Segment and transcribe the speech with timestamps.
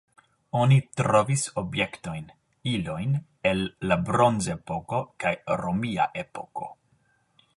[0.59, 2.31] Oni trovis objektojn,
[2.71, 3.13] ilojn
[3.51, 3.61] el
[3.91, 5.35] la bronzepoko kaj
[5.65, 6.71] romia epoko.